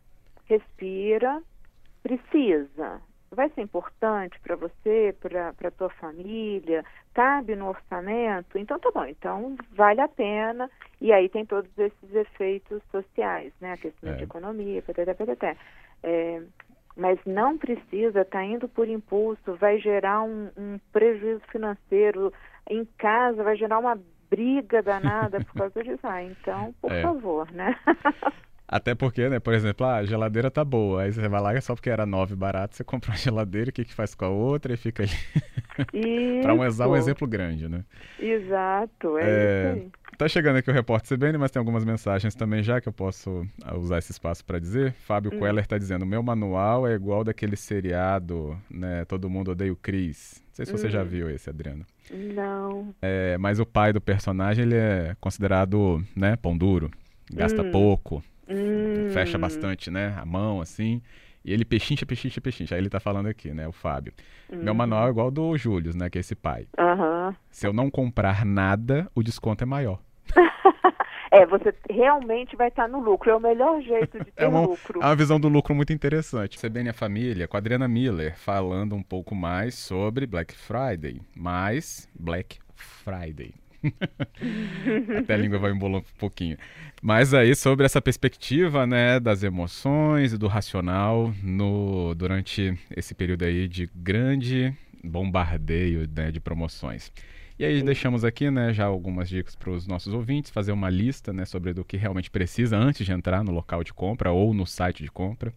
Respira, 0.51 1.41
precisa. 2.03 3.01
Vai 3.33 3.49
ser 3.51 3.61
importante 3.61 4.37
para 4.41 4.57
você, 4.57 5.15
para 5.21 5.53
a 5.65 5.71
tua 5.71 5.89
família, 5.91 6.83
cabe 7.13 7.55
no 7.55 7.69
orçamento? 7.69 8.57
Então 8.57 8.77
tá 8.77 8.91
bom, 8.93 9.05
então 9.05 9.55
vale 9.71 10.01
a 10.01 10.09
pena. 10.09 10.69
E 10.99 11.13
aí 11.13 11.29
tem 11.29 11.45
todos 11.45 11.71
esses 11.77 12.13
efeitos 12.13 12.81
sociais, 12.91 13.53
né? 13.61 13.71
A 13.71 13.77
questão 13.77 14.11
é. 14.11 14.15
de 14.17 14.23
economia, 14.23 14.81
pttt, 14.81 15.13
pttt. 15.13 15.57
É, 16.03 16.41
mas 16.97 17.17
não 17.25 17.57
precisa, 17.57 18.19
está 18.19 18.43
indo 18.43 18.67
por 18.67 18.89
impulso, 18.89 19.55
vai 19.55 19.79
gerar 19.79 20.21
um, 20.23 20.49
um, 20.57 20.77
prejuízo 20.91 21.41
financeiro 21.49 22.33
em 22.69 22.83
casa, 22.97 23.41
vai 23.41 23.55
gerar 23.55 23.79
uma 23.79 23.97
briga 24.29 24.83
danada 24.83 25.39
por 25.45 25.53
causa 25.53 25.81
disso. 25.81 26.01
Ah, 26.03 26.21
então, 26.21 26.75
por 26.81 26.91
é. 26.91 27.01
favor, 27.01 27.49
né? 27.53 27.73
Até 28.71 28.95
porque, 28.95 29.27
né, 29.27 29.37
por 29.37 29.53
exemplo, 29.53 29.85
ah, 29.85 29.97
a 29.97 30.05
geladeira 30.05 30.49
tá 30.49 30.63
boa, 30.63 31.01
aí 31.01 31.11
você 31.11 31.27
vai 31.27 31.41
lá 31.41 31.59
só 31.59 31.75
porque 31.75 31.89
era 31.89 32.05
nove 32.05 32.37
barato, 32.37 32.73
você 32.73 32.83
compra 32.85 33.11
uma 33.11 33.17
geladeira, 33.17 33.69
o 33.69 33.73
que 33.73 33.83
que 33.83 33.93
faz 33.93 34.15
com 34.15 34.23
a 34.23 34.29
outra 34.29 34.73
e 34.73 34.77
fica 34.77 35.03
aí. 35.03 35.09
Para 36.41 36.53
usar 36.53 36.87
um 36.87 36.95
exemplo 36.95 37.27
grande, 37.27 37.67
né? 37.67 37.83
Exato, 38.17 39.17
é, 39.17 39.23
é 39.23 39.73
isso 39.73 39.81
aí. 39.81 39.91
Tá 40.17 40.27
chegando 40.29 40.57
aqui 40.57 40.69
o 40.69 40.73
repórter 40.73 41.17
CBN, 41.17 41.37
mas 41.37 41.51
tem 41.51 41.59
algumas 41.59 41.83
mensagens 41.83 42.33
também 42.33 42.63
já 42.63 42.79
que 42.79 42.87
eu 42.87 42.93
posso 42.93 43.45
ah, 43.63 43.75
usar 43.75 43.97
esse 43.97 44.11
espaço 44.11 44.45
para 44.45 44.59
dizer. 44.59 44.93
Fábio 44.93 45.33
hum. 45.33 45.39
Queller 45.39 45.63
está 45.63 45.77
dizendo: 45.77 46.05
meu 46.05 46.21
manual 46.21 46.87
é 46.87 46.93
igual 46.93 47.23
daquele 47.23 47.55
seriado, 47.55 48.57
né? 48.69 49.03
Todo 49.05 49.29
mundo 49.29 49.51
odeia 49.51 49.73
o 49.73 49.75
Cris. 49.75 50.41
Não 50.47 50.55
sei 50.55 50.65
se 50.65 50.71
você 50.71 50.87
hum. 50.87 50.91
já 50.91 51.03
viu 51.03 51.29
esse, 51.29 51.49
Adriana. 51.49 51.85
Não. 52.11 52.93
É, 53.01 53.37
mas 53.37 53.59
o 53.59 53.65
pai 53.65 53.91
do 53.91 53.99
personagem 53.99 54.63
ele 54.63 54.75
é 54.75 55.15
considerado, 55.19 56.05
né, 56.15 56.35
pão 56.35 56.55
duro, 56.55 56.91
gasta 57.33 57.63
hum. 57.63 57.71
pouco, 57.71 58.23
hum. 58.47 59.09
fecha 59.13 59.37
bastante, 59.37 59.89
né, 59.89 60.15
a 60.17 60.25
mão 60.25 60.61
assim. 60.61 61.01
E 61.43 61.51
ele 61.51 61.65
pechincha, 61.65 62.05
pechincha, 62.05 62.39
pechincha. 62.39 62.75
Aí 62.75 62.81
ele 62.81 62.89
tá 62.89 62.99
falando 62.99 63.27
aqui, 63.27 63.51
né, 63.51 63.67
o 63.67 63.71
Fábio. 63.71 64.13
Uhum. 64.51 64.63
Meu 64.63 64.75
manual 64.75 65.07
é 65.07 65.09
igual 65.09 65.31
do 65.31 65.57
Júlio, 65.57 65.91
né, 65.95 66.09
que 66.09 66.19
é 66.19 66.21
esse 66.21 66.35
pai. 66.35 66.67
Uhum. 66.77 67.35
Se 67.49 67.65
eu 67.65 67.73
não 67.73 67.89
comprar 67.89 68.45
nada, 68.45 69.09
o 69.15 69.23
desconto 69.23 69.63
é 69.63 69.65
maior. 69.65 69.99
é, 71.31 71.45
você 71.45 71.73
realmente 71.89 72.55
vai 72.55 72.67
estar 72.67 72.87
no 72.87 72.99
lucro. 72.99 73.31
É 73.31 73.35
o 73.35 73.39
melhor 73.39 73.81
jeito 73.81 74.19
de 74.19 74.29
ter 74.31 74.43
é 74.43 74.47
uma, 74.47 74.61
lucro. 74.61 75.01
É 75.01 75.05
uma 75.05 75.15
visão 75.15 75.39
do 75.39 75.47
lucro 75.47 75.73
muito 75.73 75.91
interessante. 75.91 76.59
CBN 76.59 76.89
a 76.89 76.93
Família, 76.93 77.47
com 77.47 77.57
a 77.57 77.59
Adriana 77.59 77.87
Miller, 77.87 78.37
falando 78.37 78.95
um 78.95 79.03
pouco 79.03 79.33
mais 79.33 79.75
sobre 79.75 80.27
Black 80.27 80.53
Friday. 80.53 81.21
Mais 81.35 82.07
Black 82.13 82.59
Friday. 82.75 83.55
Até 85.19 85.33
a 85.33 85.37
língua 85.37 85.59
vai 85.59 85.71
embolando 85.71 86.05
um 86.05 86.19
pouquinho. 86.19 86.57
Mas 87.01 87.33
aí 87.33 87.55
sobre 87.55 87.85
essa 87.85 88.01
perspectiva, 88.01 88.85
né, 88.85 89.19
das 89.19 89.43
emoções 89.43 90.33
e 90.33 90.37
do 90.37 90.47
racional 90.47 91.33
no 91.43 92.13
durante 92.15 92.77
esse 92.95 93.15
período 93.15 93.43
aí 93.43 93.67
de 93.67 93.89
grande 93.95 94.75
bombardeio 95.03 96.07
né, 96.15 96.31
de 96.31 96.39
promoções. 96.39 97.11
E 97.57 97.65
aí 97.65 97.83
deixamos 97.83 98.25
aqui, 98.25 98.49
né, 98.49 98.73
já 98.73 98.85
algumas 98.85 99.29
dicas 99.29 99.55
para 99.55 99.69
os 99.69 99.85
nossos 99.85 100.13
ouvintes, 100.13 100.49
fazer 100.49 100.71
uma 100.71 100.89
lista, 100.89 101.31
né, 101.31 101.45
sobre 101.45 101.73
do 101.73 101.85
que 101.85 101.95
realmente 101.95 102.29
precisa 102.31 102.75
antes 102.75 103.05
de 103.05 103.11
entrar 103.11 103.43
no 103.43 103.51
local 103.51 103.83
de 103.83 103.93
compra 103.93 104.31
ou 104.31 104.53
no 104.53 104.65
site 104.65 105.03
de 105.03 105.11
compra. 105.11 105.53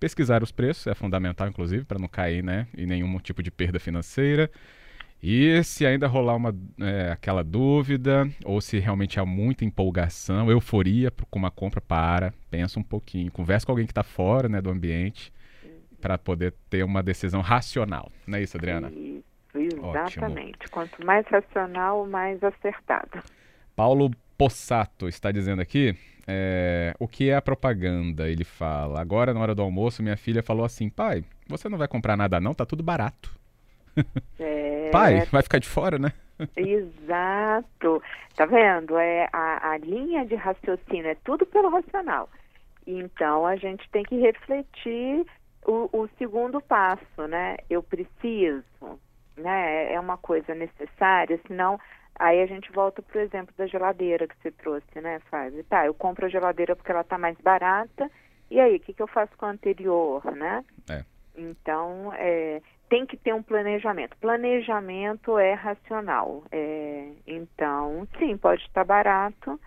Pesquisar 0.00 0.42
os 0.42 0.50
preços 0.50 0.88
é 0.88 0.94
fundamental, 0.94 1.46
inclusive, 1.46 1.84
para 1.84 1.98
não 1.98 2.08
cair, 2.08 2.42
né, 2.42 2.66
em 2.76 2.86
nenhum 2.86 3.18
tipo 3.18 3.42
de 3.42 3.50
perda 3.50 3.78
financeira. 3.78 4.50
E 5.26 5.64
se 5.64 5.86
ainda 5.86 6.06
rolar 6.06 6.36
uma, 6.36 6.54
é, 6.78 7.10
aquela 7.10 7.42
dúvida, 7.42 8.28
ou 8.44 8.60
se 8.60 8.78
realmente 8.78 9.18
há 9.18 9.24
muita 9.24 9.64
empolgação, 9.64 10.50
euforia 10.50 11.10
com 11.30 11.38
uma 11.38 11.50
compra, 11.50 11.80
para, 11.80 12.34
pensa 12.50 12.78
um 12.78 12.82
pouquinho, 12.82 13.32
conversa 13.32 13.64
com 13.64 13.72
alguém 13.72 13.86
que 13.86 13.92
está 13.92 14.02
fora 14.02 14.50
né, 14.50 14.60
do 14.60 14.68
ambiente, 14.68 15.32
para 15.98 16.18
poder 16.18 16.52
ter 16.68 16.84
uma 16.84 17.02
decisão 17.02 17.40
racional. 17.40 18.12
Não 18.26 18.36
é 18.36 18.42
isso, 18.42 18.58
Adriana? 18.58 18.92
Exatamente. 19.54 20.58
Ótimo. 20.58 20.70
Quanto 20.70 21.06
mais 21.06 21.26
racional, 21.28 22.06
mais 22.06 22.44
acertado. 22.44 23.22
Paulo 23.74 24.10
Possato 24.36 25.08
está 25.08 25.32
dizendo 25.32 25.62
aqui 25.62 25.96
é, 26.26 26.92
o 26.98 27.08
que 27.08 27.30
é 27.30 27.36
a 27.36 27.40
propaganda. 27.40 28.28
Ele 28.28 28.44
fala: 28.44 29.00
agora 29.00 29.32
na 29.32 29.40
hora 29.40 29.54
do 29.54 29.62
almoço, 29.62 30.02
minha 30.02 30.18
filha 30.18 30.42
falou 30.42 30.66
assim: 30.66 30.90
pai, 30.90 31.24
você 31.48 31.66
não 31.66 31.78
vai 31.78 31.88
comprar 31.88 32.14
nada 32.14 32.38
não? 32.38 32.52
Tá 32.52 32.66
tudo 32.66 32.82
barato. 32.82 33.42
É... 34.38 34.90
pai, 34.90 35.24
vai 35.26 35.42
ficar 35.42 35.58
de 35.58 35.68
fora, 35.68 35.98
né? 35.98 36.12
Exato. 36.56 38.02
Tá 38.34 38.46
vendo? 38.46 38.98
É 38.98 39.28
a, 39.32 39.70
a 39.70 39.78
linha 39.78 40.26
de 40.26 40.34
raciocínio 40.34 41.06
é 41.06 41.16
tudo 41.24 41.46
pelo 41.46 41.68
racional. 41.68 42.28
Então 42.86 43.46
a 43.46 43.56
gente 43.56 43.88
tem 43.90 44.02
que 44.02 44.16
refletir 44.16 45.24
o, 45.64 45.88
o 45.92 46.08
segundo 46.18 46.60
passo, 46.60 47.26
né? 47.28 47.56
Eu 47.70 47.82
preciso, 47.82 48.64
né? 49.36 49.92
É 49.92 50.00
uma 50.00 50.16
coisa 50.18 50.54
necessária, 50.54 51.40
senão 51.46 51.78
aí 52.18 52.42
a 52.42 52.46
gente 52.46 52.70
volta 52.72 53.00
para 53.00 53.18
o 53.18 53.22
exemplo 53.22 53.54
da 53.56 53.66
geladeira 53.66 54.26
que 54.28 54.36
você 54.40 54.50
trouxe, 54.50 55.00
né, 55.00 55.20
Fábio? 55.30 55.64
Tá, 55.64 55.86
eu 55.86 55.94
compro 55.94 56.26
a 56.26 56.28
geladeira 56.28 56.76
porque 56.76 56.92
ela 56.92 57.00
está 57.00 57.18
mais 57.18 57.36
barata, 57.38 58.10
e 58.50 58.60
aí, 58.60 58.76
o 58.76 58.80
que, 58.80 58.92
que 58.92 59.02
eu 59.02 59.08
faço 59.08 59.36
com 59.36 59.46
a 59.46 59.50
anterior, 59.50 60.24
né? 60.32 60.64
É. 60.88 61.04
Então, 61.36 62.12
é, 62.14 62.62
tem 62.88 63.06
que 63.06 63.16
ter 63.16 63.34
um 63.34 63.42
planejamento. 63.42 64.16
Planejamento 64.18 65.38
é 65.38 65.52
racional. 65.54 66.44
É, 66.50 67.10
então, 67.26 68.06
sim, 68.18 68.36
pode 68.36 68.62
estar 68.62 68.84
barato, 68.84 69.58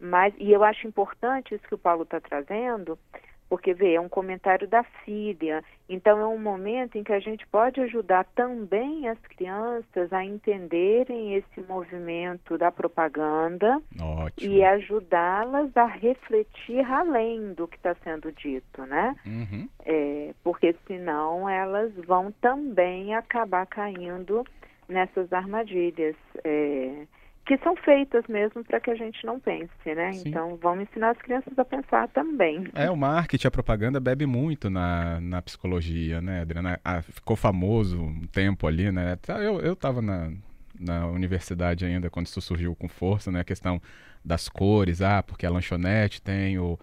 mas, 0.00 0.34
e 0.38 0.52
eu 0.52 0.62
acho 0.62 0.86
importante 0.86 1.54
isso 1.54 1.66
que 1.66 1.74
o 1.74 1.78
Paulo 1.78 2.02
está 2.02 2.20
trazendo, 2.20 2.98
porque 3.48 3.72
vê, 3.72 3.94
é 3.94 4.00
um 4.00 4.08
comentário 4.08 4.66
da 4.66 4.82
filha. 5.04 5.62
Então 5.88 6.18
é 6.18 6.26
um 6.26 6.38
momento 6.38 6.98
em 6.98 7.04
que 7.04 7.12
a 7.12 7.20
gente 7.20 7.46
pode 7.46 7.80
ajudar 7.80 8.24
também 8.34 9.08
as 9.08 9.18
crianças 9.20 10.12
a 10.12 10.24
entenderem 10.24 11.34
esse 11.34 11.60
movimento 11.68 12.58
da 12.58 12.72
propaganda 12.72 13.80
Ótimo. 14.00 14.52
e 14.52 14.64
ajudá-las 14.64 15.76
a 15.76 15.86
refletir 15.86 16.84
além 16.90 17.54
do 17.54 17.68
que 17.68 17.76
está 17.76 17.94
sendo 18.02 18.32
dito, 18.32 18.84
né? 18.86 19.14
Uhum. 19.24 19.68
É, 19.84 20.34
porque 20.42 20.74
senão 20.86 21.48
elas 21.48 21.94
vão 22.04 22.32
também 22.40 23.14
acabar 23.14 23.66
caindo 23.66 24.44
nessas 24.88 25.32
armadilhas. 25.32 26.16
É, 26.44 27.06
que 27.46 27.56
são 27.58 27.76
feitas 27.76 28.24
mesmo 28.28 28.64
para 28.64 28.80
que 28.80 28.90
a 28.90 28.94
gente 28.96 29.24
não 29.24 29.38
pense, 29.38 29.70
né? 29.86 30.12
Sim. 30.12 30.28
Então, 30.28 30.58
vamos 30.60 30.82
ensinar 30.82 31.10
as 31.10 31.18
crianças 31.18 31.56
a 31.56 31.64
pensar 31.64 32.08
também. 32.08 32.66
É, 32.74 32.90
o 32.90 32.96
marketing, 32.96 33.46
a 33.46 33.50
propaganda 33.52 34.00
bebe 34.00 34.26
muito 34.26 34.68
na, 34.68 35.20
na 35.20 35.40
psicologia, 35.40 36.20
né, 36.20 36.40
Adriana? 36.40 36.80
Ah, 36.84 37.00
ficou 37.00 37.36
famoso 37.36 38.02
um 38.02 38.26
tempo 38.26 38.66
ali, 38.66 38.90
né? 38.90 39.16
Eu, 39.28 39.60
eu 39.60 39.76
tava 39.76 40.02
na, 40.02 40.32
na 40.78 41.06
universidade 41.06 41.84
ainda 41.84 42.10
quando 42.10 42.26
isso 42.26 42.40
surgiu 42.40 42.74
com 42.74 42.88
força, 42.88 43.30
né? 43.30 43.40
A 43.40 43.44
questão 43.44 43.80
das 44.24 44.48
cores, 44.48 45.00
ah, 45.00 45.22
porque 45.22 45.46
a 45.46 45.50
lanchonete 45.50 46.20
tem 46.20 46.58
o, 46.58 46.76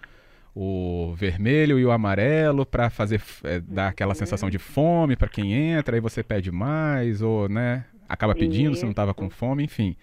o 0.55 1.13
vermelho 1.13 1.77
e 1.77 1.83
o 1.83 1.91
amarelo 1.91 2.65
para 2.65 2.89
fazer 2.89 3.21
é, 3.43 3.59
dar 3.59 3.89
aquela 3.89 4.15
sensação 4.15 4.49
de 4.49 4.57
fome 4.57 5.17
para 5.17 5.27
quem 5.27 5.53
entra, 5.53 5.97
aí 5.97 5.99
você 5.99 6.23
pede 6.23 6.53
mais 6.53 7.21
ou, 7.21 7.49
né, 7.49 7.83
acaba 8.07 8.33
pedindo 8.33 8.71
Isso. 8.71 8.79
se 8.79 8.85
não 8.85 8.91
estava 8.91 9.13
com 9.13 9.29
fome, 9.29 9.65
enfim 9.65 9.97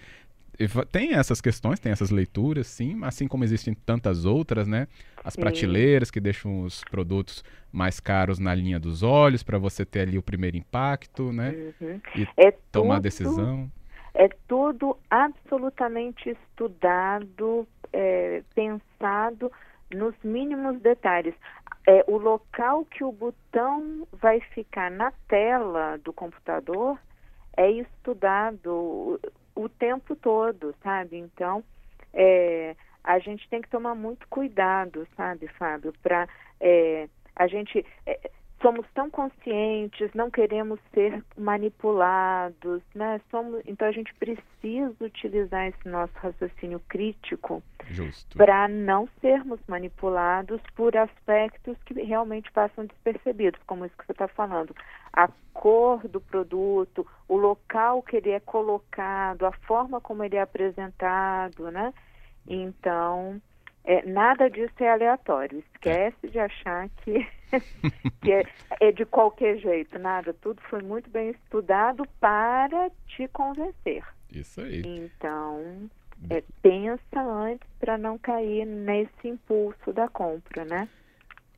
tem 0.91 1.15
essas 1.15 1.41
questões, 1.41 1.81
tem 1.81 1.93
essas 1.93 2.11
leituras, 2.11 2.67
sim, 2.67 2.99
assim 3.03 3.27
como 3.27 3.45
existem 3.45 3.75
tantas 3.75 4.25
outras, 4.25 4.67
né? 4.67 4.87
As 5.25 5.35
sim. 5.35 5.41
prateleiras 5.41 6.11
que 6.11 6.21
deixam 6.21 6.63
os 6.63 6.83
produtos 6.85 7.45
mais 7.73 8.01
caros 8.01 8.39
na 8.39 8.55
linha 8.55 8.79
dos 8.79 9.03
olhos 9.03 9.43
para 9.43 9.59
você 9.59 9.85
ter 9.85 10.01
ali 10.01 10.19
o 10.19 10.23
primeiro 10.23 10.57
impacto, 10.57 11.33
né? 11.33 11.73
Uhum. 11.81 12.01
E 12.17 12.29
é 12.37 12.53
tomar 12.73 12.97
tudo, 12.97 13.03
decisão. 13.03 13.71
É 14.15 14.29
tudo 14.49 14.97
absolutamente 15.09 16.31
estudado, 16.31 17.67
é, 17.93 18.43
pensado 18.55 19.51
nos 19.95 20.15
mínimos 20.23 20.81
detalhes. 20.81 21.35
É, 21.87 22.05
o 22.07 22.19
local 22.19 22.85
que 22.85 23.03
o 23.03 23.13
botão 23.13 24.07
vai 24.13 24.41
ficar 24.41 24.91
na 24.91 25.13
tela 25.27 25.97
do 25.99 26.13
computador 26.13 26.99
é 27.57 27.71
estudado 27.71 29.19
o 29.55 29.69
tempo 29.69 30.15
todo, 30.17 30.75
sabe? 30.83 31.17
Então, 31.17 31.63
é, 32.13 32.75
a 33.03 33.19
gente 33.19 33.49
tem 33.49 33.61
que 33.61 33.69
tomar 33.69 33.95
muito 33.95 34.27
cuidado, 34.29 35.07
sabe, 35.17 35.49
Fábio, 35.49 35.93
para 36.03 36.29
é, 36.61 37.09
a 37.35 37.47
gente 37.47 37.85
é, 38.07 38.31
somos 38.63 38.87
tão 38.95 39.11
conscientes, 39.11 40.13
não 40.15 40.31
queremos 40.31 40.79
ser 40.93 41.25
manipulados, 41.37 42.83
né? 42.95 43.21
Somos, 43.31 43.63
então 43.67 43.89
a 43.89 43.93
gente 43.93 44.13
precisa 44.15 44.95
utilizar 45.01 45.67
esse 45.67 45.89
nosso 45.89 46.13
raciocínio 46.15 46.81
crítico 46.89 47.63
para 48.37 48.69
não 48.69 49.09
sermos 49.21 49.59
manipulados 49.67 50.61
por 50.75 50.97
aspectos 50.97 51.77
que 51.85 51.95
realmente 52.03 52.53
passam 52.53 52.85
despercebidos, 52.85 53.61
como 53.67 53.87
isso 53.87 53.97
que 53.97 54.07
você 54.07 54.13
está 54.13 54.29
falando. 54.29 54.75
A 55.13 55.29
cor 55.53 56.07
do 56.07 56.21
produto, 56.21 57.07
o 57.27 57.37
local 57.37 58.03
que 58.03 58.17
ele 58.17 58.31
é 58.31 58.41
colocado, 58.41 59.47
a 59.47 59.53
forma 59.53 60.01
como 60.01 60.23
ele 60.23 60.37
é 60.37 60.43
apresentado, 60.43 61.71
né? 61.71 61.95
Então, 62.47 63.41
é, 63.85 64.05
nada 64.07 64.49
disso 64.51 64.75
é 64.81 64.91
aleatório. 64.91 65.59
Esquece 65.75 66.29
de 66.29 66.39
achar 66.39 66.89
que, 67.03 67.27
que 68.21 68.33
é, 68.33 68.45
é, 68.81 68.93
de 68.93 69.05
qualquer 69.05 69.59
jeito. 69.59 69.99
Nada. 69.99 70.35
Tudo 70.35 70.61
foi 70.69 70.83
muito 70.83 71.09
bem 71.11 71.31
estudado 71.31 72.05
para 72.21 72.91
te 73.07 73.27
convencer. 73.29 74.05
Isso 74.31 74.61
aí. 74.61 74.83
Então, 74.85 75.91
é, 76.29 76.43
pensa 76.63 77.21
antes 77.21 77.69
para 77.79 77.97
não 77.97 78.19
cair 78.19 78.67
nesse 78.67 79.29
impulso 79.29 79.93
da 79.93 80.09
compra, 80.09 80.65
né? 80.65 80.89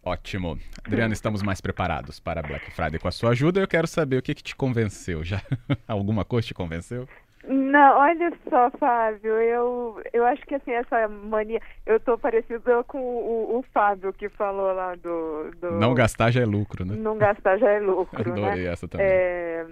Ótimo. 0.05 0.59
Adriana, 0.85 1.12
estamos 1.12 1.43
mais 1.43 1.61
preparados 1.61 2.19
para 2.19 2.43
Black 2.43 2.73
Friday 2.73 2.99
com 2.99 3.07
a 3.07 3.12
sua 3.12 3.31
ajuda. 3.31 3.61
Eu 3.61 3.69
quero 3.69 3.87
saber 3.87 4.17
o 4.17 4.23
que, 4.23 4.35
que 4.35 4.43
te 4.43 4.57
convenceu. 4.57 5.23
Já 5.23 5.41
alguma 5.87 6.25
coisa 6.25 6.49
te 6.49 6.55
convenceu? 6.55 7.09
Não, 7.44 7.99
olha 7.99 8.32
só, 8.49 8.70
Fábio, 8.78 9.32
eu, 9.32 10.00
eu 10.12 10.25
acho 10.25 10.42
que 10.46 10.54
assim, 10.54 10.70
essa 10.70 11.08
mania, 11.08 11.61
eu 11.84 11.99
tô 11.99 12.16
parecida 12.16 12.84
com 12.84 13.00
o, 13.00 13.58
o 13.58 13.64
Fábio 13.75 14.12
que 14.12 14.28
falou 14.28 14.72
lá 14.72 14.94
do, 14.94 15.50
do, 15.61 15.72
Não 15.72 15.92
gastar 15.92 16.30
já 16.30 16.42
é 16.42 16.46
lucro, 16.46 16.84
né? 16.84 16.94
Não 16.94 17.18
gastar 17.18 17.58
já 17.58 17.68
é 17.68 17.78
lucro? 17.80 18.20
Adorei 18.20 18.64
né? 18.64 18.72
essa 18.72 18.87
também. 18.87 19.06
É, 19.08 19.66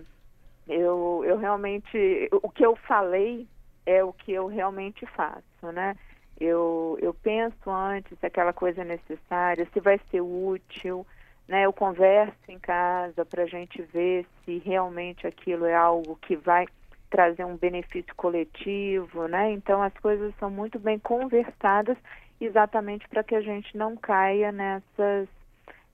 eu, 0.68 1.22
eu 1.24 1.38
realmente, 1.38 2.28
o 2.42 2.50
que 2.50 2.66
eu 2.66 2.74
falei 2.74 3.46
é 3.86 4.02
o 4.02 4.12
que 4.12 4.32
eu 4.32 4.48
realmente 4.48 5.06
faço, 5.06 5.72
né? 5.72 5.96
Eu, 6.40 6.98
eu 7.00 7.14
penso 7.14 7.70
antes 7.70 8.18
se 8.18 8.26
aquela 8.26 8.52
coisa 8.52 8.80
é 8.80 8.84
necessária, 8.84 9.68
se 9.72 9.78
vai 9.78 10.00
ser 10.10 10.22
útil, 10.22 11.06
né? 11.46 11.66
Eu 11.66 11.72
converso 11.72 12.34
em 12.48 12.58
casa 12.58 13.24
para 13.24 13.44
a 13.44 13.46
gente 13.46 13.80
ver 13.82 14.26
se 14.44 14.58
realmente 14.58 15.24
aquilo 15.24 15.66
é 15.66 15.74
algo 15.74 16.18
que 16.20 16.34
vai 16.34 16.66
trazer 17.10 17.44
um 17.44 17.56
benefício 17.56 18.14
coletivo, 18.14 19.26
né? 19.26 19.50
Então 19.50 19.82
as 19.82 19.92
coisas 19.94 20.32
são 20.38 20.48
muito 20.48 20.78
bem 20.78 20.98
conversadas 20.98 21.98
exatamente 22.40 23.06
para 23.08 23.22
que 23.22 23.34
a 23.34 23.40
gente 23.40 23.76
não 23.76 23.96
caia 23.96 24.50
nessas 24.50 25.28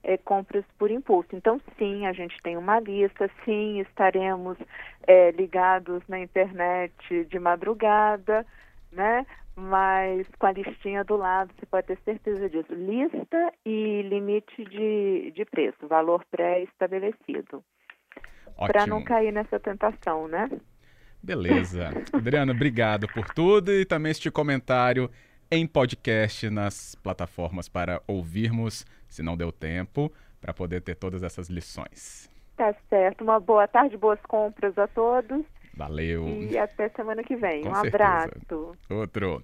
é, 0.03 0.17
compras 0.17 0.63
por 0.77 0.89
impulso. 0.89 1.35
Então 1.35 1.59
sim, 1.77 2.05
a 2.05 2.13
gente 2.13 2.37
tem 2.41 2.55
uma 2.55 2.79
lista, 2.79 3.29
sim, 3.43 3.79
estaremos 3.79 4.57
é, 5.05 5.31
ligados 5.31 6.01
na 6.07 6.19
internet 6.19 7.25
de 7.25 7.39
madrugada, 7.39 8.45
né? 8.91 9.25
Mas 9.55 10.27
com 10.37 10.45
a 10.45 10.51
listinha 10.51 11.03
do 11.03 11.17
lado, 11.17 11.51
você 11.57 11.65
pode 11.65 11.87
ter 11.87 11.97
certeza 12.05 12.47
disso. 12.47 12.73
Lista 12.73 13.51
e 13.65 14.03
limite 14.03 14.63
de, 14.65 15.31
de 15.31 15.45
preço, 15.45 15.87
valor 15.87 16.23
pré-estabelecido. 16.29 17.63
Para 18.55 18.87
não 18.87 19.03
cair 19.03 19.31
nessa 19.31 19.59
tentação, 19.59 20.27
né? 20.27 20.49
Beleza. 21.21 21.89
Adriana, 22.13 22.51
obrigado 22.51 23.07
por 23.07 23.27
tudo 23.29 23.71
e 23.71 23.85
também 23.85 24.11
este 24.11 24.31
comentário 24.31 25.09
em 25.49 25.65
podcast 25.65 26.49
nas 26.49 26.95
plataformas 26.95 27.69
para 27.69 28.01
ouvirmos, 28.07 28.85
se 29.07 29.23
não 29.23 29.37
deu 29.37 29.51
tempo, 29.51 30.11
para 30.41 30.53
poder 30.53 30.81
ter 30.81 30.95
todas 30.95 31.23
essas 31.23 31.49
lições. 31.49 32.29
Tá 32.55 32.73
certo. 32.89 33.23
Uma 33.23 33.39
boa 33.39 33.67
tarde, 33.67 33.97
boas 33.97 34.19
compras 34.27 34.77
a 34.77 34.87
todos. 34.87 35.45
Valeu. 35.73 36.27
E 36.27 36.57
até 36.57 36.89
semana 36.89 37.23
que 37.23 37.35
vem. 37.35 37.61
Com 37.61 37.69
um 37.69 37.75
certeza. 37.75 38.03
abraço. 38.03 38.75
Outro. 38.89 39.43